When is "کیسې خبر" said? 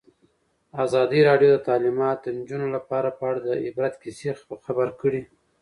4.03-4.87